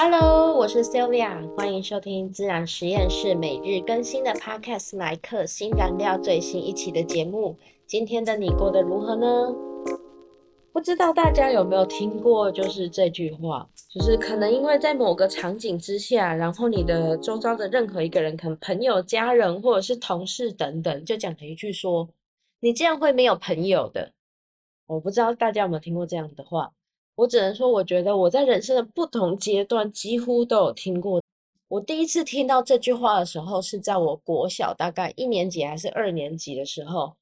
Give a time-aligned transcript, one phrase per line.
[0.00, 7.56] Hello，我是 Sylvia，欢迎收听自然实验室每日更新的 Podcast 来客新燃料最新一期的节目。
[7.84, 9.52] 今天的你过得如何呢？
[10.72, 22.08] 不知道大家有没有听过，就是这句话，就是可能因为在某个场景之下，然后你的周遭的任何一个人，可能朋友、家人或者是同事等等，就讲了一句说
[22.62, 24.12] ：“你这样会没有朋友的。”
[24.86, 26.70] 我不知道大家有没有听过这样的话。
[27.18, 31.20] 我只能说，我觉得我在人生的不同阶段几乎都有听过。
[31.66, 37.12] 我第一次听到这句话的时候，是在我国小大概一年级还是二年级的时候。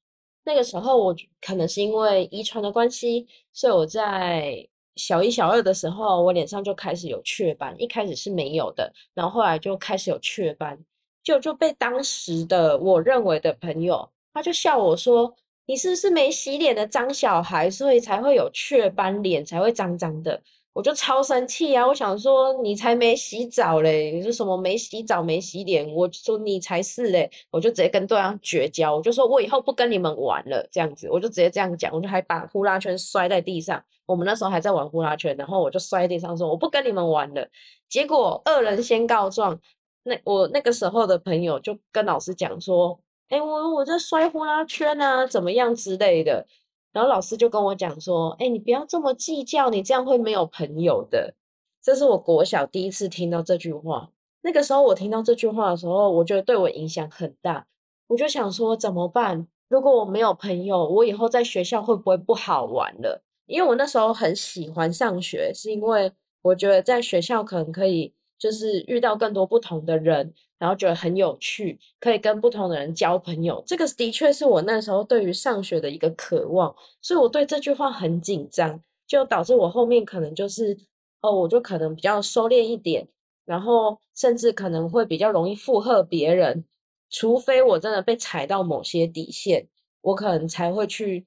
[0.43, 4.63] 那个时候，我可能是因为遗传的关系，所以我在
[4.97, 7.75] 小一、小二的时候，我脸上就开始有雀斑。
[7.81, 10.77] 一开始是没有的，然后后来就开始有雀斑，
[11.23, 15.35] 就就被当时的我认为的朋友，他就笑我说。
[15.67, 20.41] 你是不是没洗脸的脏小孩，所以才会有雀斑，脸才会脏脏的？
[20.71, 21.85] 我就超生气啊！
[21.85, 25.91] 我想说你才没洗澡嘞，你说什么没洗澡没洗脸？
[25.93, 27.29] 我说你才是嘞！
[27.49, 33.83] 我就直接跟对方绝交，我就说我以后不跟你们玩了，这样子，我就直接这样讲，我就还把呼啦圈摔在地上。
[34.05, 37.45] 我们那时候还在玩呼啦圈，然后我就摔在地上说我不跟你们玩了。
[37.89, 39.59] 结果恶人先告状，
[40.03, 42.97] 那我那个时候的朋友就跟老师讲说。
[43.29, 46.47] 哎，我我在摔呼啦圈啊，怎么样之类的，
[46.93, 51.33] 然后老师就跟我讲说，哎，你不要这么计较，你这样会没有朋友的。
[51.81, 54.09] 这是我国小第一次听到这句话，
[54.41, 57.67] 那个时候我听到这句话的时候，我觉得对我影响很大，
[58.07, 59.47] 我就想说怎么办？
[59.67, 63.21] 如果我没有朋友，我以后在学校会不会不好玩了？
[63.45, 66.11] 因为我那时候很喜欢上学，是因为
[66.41, 68.13] 我觉得在学校可能可以。
[68.39, 73.63] 就是遇到更多不同的人，然后觉得很有趣，可以跟不同的人交朋友。
[73.65, 80.77] 这个的确是我那时候对于上学的一个渴望，所以我对这句话很紧张，就导致我后面可能就是
[81.21, 83.07] 哦，我就可能比较收敛一点，
[83.45, 86.65] 然后甚至可能会比较容易附和别人，
[87.09, 89.67] 除非我真的被踩到某些底线，
[90.01, 91.25] 我可能才会去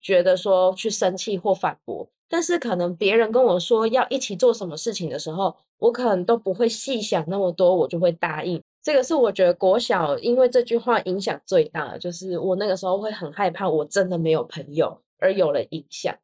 [0.00, 2.08] 觉得说去生气或反驳。
[2.28, 8.62] 但是可能别人跟我说要一起做什么事情的时候，我可能都不会细想那么多，我就会答应。
[8.82, 16.16] 这个是我觉得国小因为这句话影响最大的，就是我那个时候会很害怕，我真的没有朋友而有了影响。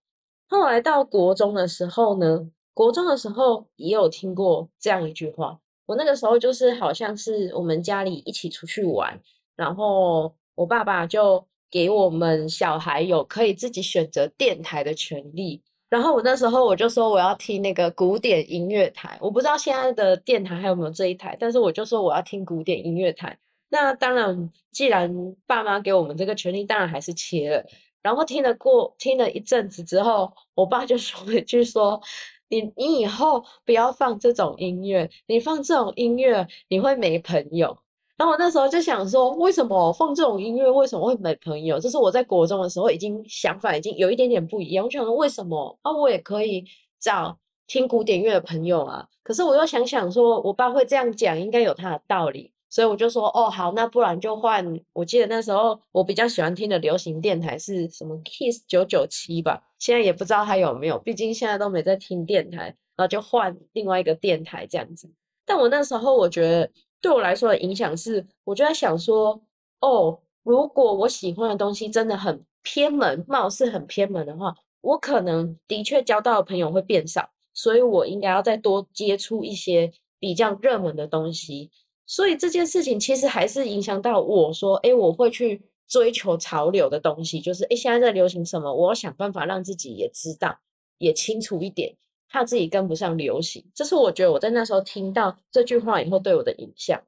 [0.49, 5.59] 后来到国中的时候呢，国中的时候也有听过这样一句话。
[5.87, 9.21] 我那个时候就是好像是我们家里一起出去玩，
[9.57, 15.63] 然后我爸爸就给我们小孩有可以自己选择电台的权利。
[15.93, 23.37] 然后我那时候我就说我要听那个古典音乐台，我不知道现在的电台还有没有这一台，但是我就说我要听古典音乐台。
[23.69, 25.15] 那当然，既然
[25.47, 27.63] 爸妈给我们这个权利，当然还是切了。
[28.01, 32.01] 然后听了过听了一阵子之后，我爸就 说一句说
[32.49, 37.77] ：“你你以后不要放这种音乐，你放这种音乐你会没朋友。”
[38.19, 41.81] 然后我那时候就想说，为什么放这种音乐，为什么会没朋友？
[41.81, 44.85] 这是我在国中的时候已经想法已经有一点点不一样。
[44.85, 45.91] 我想说，为什么啊？
[45.91, 46.65] 我也可以
[47.01, 47.37] 找
[47.67, 49.09] 听古典乐的朋友啊。
[49.25, 52.53] 可是我又想想说，我爸会这样讲，应该有他的道理。
[52.71, 54.65] 所以我就说，哦，好，那不然就换。
[54.93, 59.61] 我记得那时候我比较喜欢听的流行电台是什么？Kiss 九九七吧。
[59.79, 65.11] 现在也不知道还有没有，毕竟现在都没在听电台，然后就换另外一个电台这样子。
[65.45, 66.71] 但我那时候我觉得。
[67.03, 69.43] 对我来说的影响是，我就在想说，
[69.81, 81.71] 哦，如果我喜欢的东西真的很偏门，貌似很偏门的话，我可能的确交到的朋友会变少，所以我应该要再多接触一些比较热门的东西。
[82.07, 90.61] 所以这件事情其实还是影响到我说，哎，我会去追求潮流的东西，就是哎，现在在流行什么，我要想办法让自己也知道，
[90.99, 91.97] 也清楚一点。
[92.33, 96.99] 怕自己跟不上流行，这是我觉得我在那时候听到这句话以后对我的影响。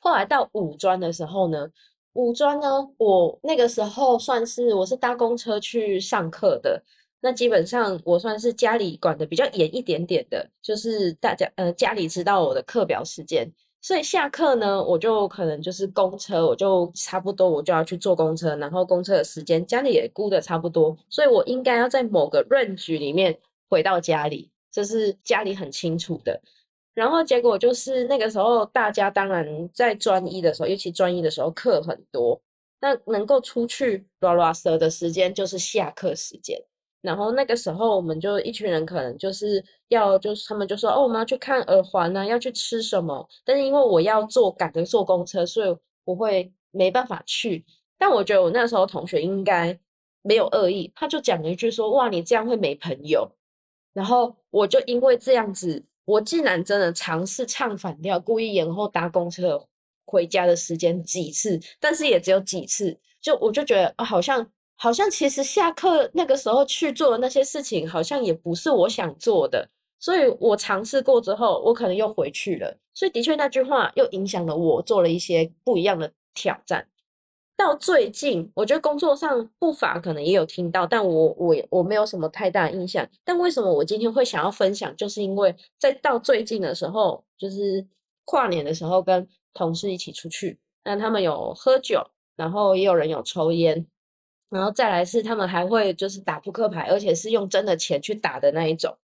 [0.00, 1.68] 后来到五专的时候呢，
[2.14, 6.82] 五专呢，我那个时候算是我是搭公车去上课的，
[7.20, 13.52] 那基本上我算是家里管的比较严一点点的，就是大家呃家里知道我的课表时间，
[13.82, 24.50] 所以下课呢，我就可能就是公车，我就差不多我就要去坐公车，然后公车的时间家里也估的差不多，所以我应该要在某个 range 里面回到家里。
[24.72, 26.40] 这是家里很清楚的，
[26.94, 32.40] 然后结果就是那个时候，大家当然在专一的时候，尤其专一的时候课很多，
[32.80, 36.58] 那能够出去拉拉舌的时间就是下课时间。
[37.02, 43.28] 然后那个时候，我们就一群人可能就是要，就是他们就说哦，我们要去看耳环呢，要去吃什么。
[43.44, 47.64] 但是因为我要坐赶着坐公车，所以我会没办法去。
[47.98, 49.76] 但我觉得我那时候同学应该
[50.22, 53.28] 没有恶意，他就讲了一句说哇，你这样会没朋友。
[53.92, 59.66] 然后我就因为这样子我竟然真的尝试唱反调，故意延后搭公车
[60.04, 64.46] 回家的时间几次，但是也只有几次，就我就觉得啊，好像
[64.76, 69.68] 好像其实下课那个时候去做的那些事情，好像也不是我想做的，
[70.00, 76.88] 所以我尝试过之后，我可能又回去了，所以的确那句话又影响了我做了一些不一样的挑战。
[77.62, 83.08] 到最近，我觉得工作上不乏可能也有听到，但我我我没有什么太大印象。
[83.24, 87.86] 但为什么我今天会想要分享，就是因为在到最近的时候，就是
[88.24, 92.04] 跨年的时候，跟同事一起出去，那他们有喝酒，
[92.36, 93.86] 然后也有人有抽烟，
[94.50, 98.96] 然后再来是他们还会就是打扑克牌，而且是用真的钱去打的那一种。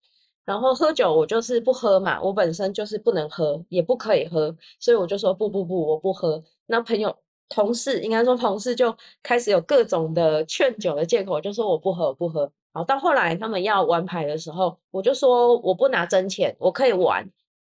[0.44, 6.42] 然后喝酒，我就是不喝嘛，我本身就是不能喝，也不可以喝，所以我就说不不不，我不喝。
[6.66, 7.16] 那朋友。
[7.48, 12.42] 同事应该说，同事就开始有各种的劝酒的借口，就说我不喝，不喝。
[12.72, 17.26] 然后到后来他们要玩牌的时候，我就说我不拿真钱，我可以玩，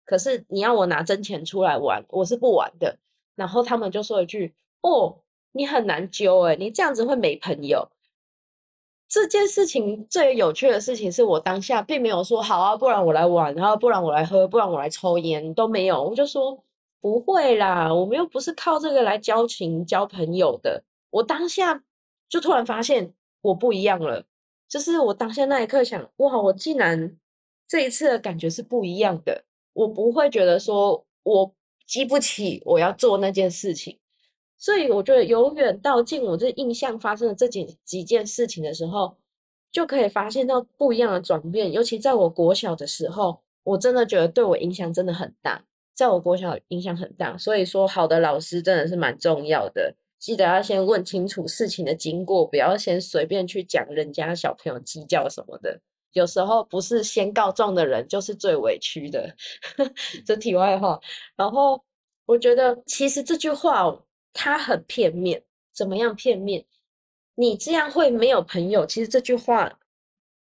[0.06, 2.98] 可是你要我拿真钱出来玩，我是不玩的。
[3.36, 5.20] 然后他们就说一句：“哦，
[5.54, 7.88] 你很难揪诶，你这样子会没朋友。”
[9.08, 16.62] 这件事情最有趣的事情是我当下并没有说好啊，不然我来玩，然后不然我来喝，不然我来抽烟都没有，我就说。
[17.02, 20.84] 不会啦，我们又不是靠这个来交情、交朋友的。
[21.10, 21.84] 我当下
[22.30, 24.24] 就突然发现我不一样了，
[24.70, 27.18] 就是我当下那一刻想，哇，我竟然
[27.68, 29.44] 这一次的感觉是不一样的。
[29.74, 31.56] 我不会觉得说我
[31.88, 34.00] 激不起我要做那件事情，
[34.58, 39.18] 所以我觉得由远到近，我这印象发生的这几几件事情的时候，
[39.72, 41.72] 就可以发现到不一样的转变。
[41.72, 45.66] 尤其在我国小的时候，我真的觉得对我影响真的很大。
[45.94, 49.96] 在我国小影响很大，所以说好的老师真的是蛮重要的。
[50.18, 55.82] 记得要先问清楚事情的经过，不要先随便去讲人家小朋友计较什么的。
[56.14, 59.36] 有时候不是先告状的人就是最委屈的。
[60.26, 61.00] 这题外话，
[61.36, 61.84] 然后
[62.26, 63.98] 我觉得其实这句话
[64.34, 65.44] 它很片面。
[65.74, 66.66] 怎么样片面？
[67.36, 68.86] 你这样会没有朋友？
[68.86, 69.80] 其实这句话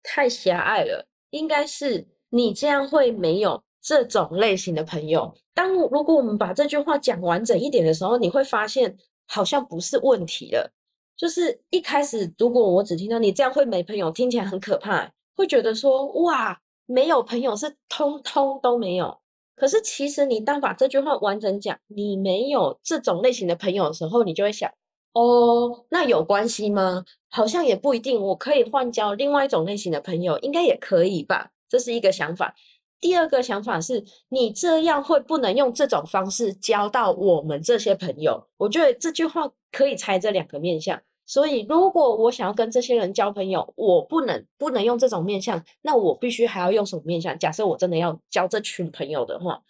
[0.02, 1.06] 太狭隘了。
[1.30, 3.62] 应该是你这样会没有。
[3.82, 8.96] 这种类型的朋友，当如果我们把这句话讲完整一点的时候，你会发现
[9.26, 10.72] 好像不是问题了。
[11.16, 19.18] 就是一开始，如果我只听到你这样会没朋友，听起来很可怕，会觉得说哇，没有朋友是通通都没有。
[19.54, 24.70] 可是其实你当把这句话完整讲，你没有这种类型的朋友的时候，你就会想，
[25.12, 27.04] 哦，那有关系吗？
[27.28, 31.50] 好像也不一定，我可以换交另外一种类型的朋友，应该也可以吧？
[31.68, 32.54] 这是一个想法。
[33.00, 38.46] 第二个想法是，你这样会不能用这种方式交到我们这些朋友。
[38.58, 41.00] 我觉得这句话可以拆这两个面向。
[41.24, 47.38] 所以，如果我想要跟这些人交朋友，我不能不能用这种面向，那我必须还要用什么面向？
[47.38, 49.62] 假设我真的要交这群朋友的话，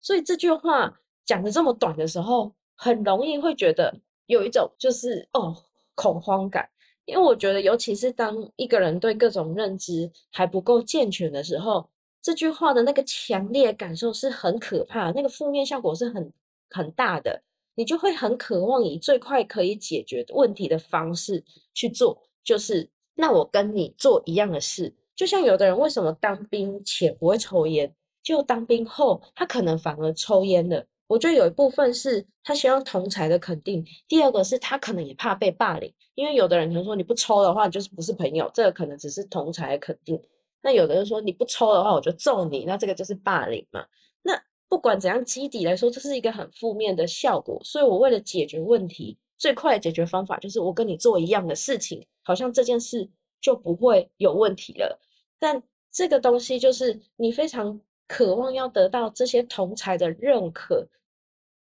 [0.00, 3.94] 所以这句话讲的这么短的时候，很容易会觉得
[4.26, 5.54] 有一种就是哦
[5.94, 6.68] 恐慌感，
[7.04, 11.90] 因为我觉得，尤其是当一个人对各种认知还不够健全的时候。
[12.20, 16.32] 这句话的那个强烈感受是很可怕，那个负面效果是很
[16.68, 17.42] 很大的，
[17.74, 21.42] 你就会很渴望以最快可以解决问题的方式
[21.74, 30.84] 去做，就是那我跟你做一样的事，就像有的人为什么当兵前不会抽烟，就当兵后他可能反而抽烟了。
[31.06, 40.20] 我觉得有一部分是他希望同才的肯定，第二个是他可能也怕被霸凌，因为有的人可能说你不抽的话就是不是朋友，这个可能只是同才的肯定。
[40.68, 43.86] 那有的人说你不抽的话，我就揍你，那这个就是霸凌嘛。
[44.20, 47.58] 那不管怎样，基底来说，这是一个很负面的效果。
[47.64, 53.08] 所以我为了解决问题，最快的解决方法就是我跟你做一样的事情，好像这件事
[53.40, 55.00] 就不会有问题了。
[55.38, 60.86] 但这个东西就是你非常渴望要得到这些同才的认可，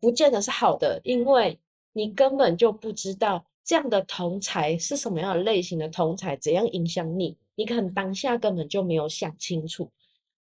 [0.00, 1.60] 不见得是好的，因为
[1.92, 7.38] 你根本就不知道这样的同才是什么样的类型的同才，怎样影响你。
[7.60, 9.86] 你可能当下根本就没有想清楚，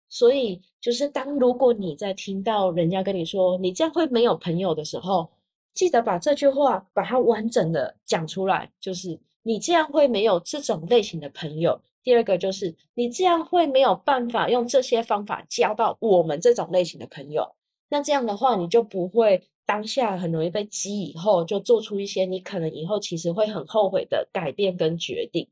[0.08, 5.28] 所以就是当如果你在听到人家跟你说你这样会没有朋友的时候，
[5.74, 11.82] 记得把这句话把它完整的讲出来，就是你这样会没有这种类型的朋友。
[12.04, 17.44] 第二个就是你这样会没有办法用这些方法交到我们这种类型的朋友。
[17.90, 25.48] 那这样的话，你就不会当下很容易被激，以后就做出一些你可能以后其实会很后悔的改变跟决定。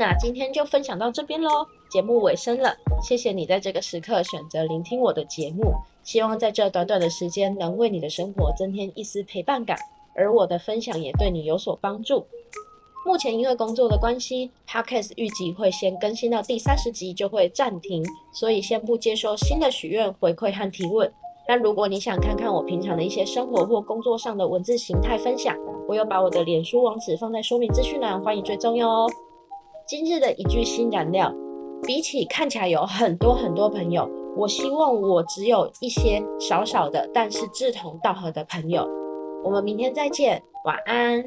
[0.00, 9.76] 那今天就分享到这边喽，节目尾声了，谢谢你在这个时刻选择聆听我的节目，希望在这短短的时间能为你的生活增添一丝陪伴感，
[10.14, 12.26] 而我的分享也对你有所帮助。
[13.04, 18.02] 目前因为工作的关系，Podcast 预计会先更新到第三十集就会暂停，
[18.32, 21.12] 所以先不接收新的许愿回馈和提问。
[21.46, 25.54] 但如果你想看看我平常的一些生活或工作上的文字形态分享，
[25.86, 29.06] 我有把我的脸书网址放在说明资讯栏，欢迎追踪哟。
[29.90, 31.34] 今日的一句新燃料，
[31.84, 38.88] 比起看起来有很多很多朋友，我希望我只有一些少少的，但是志同道合的朋友。
[39.42, 41.20] 我们明天再见，晚安。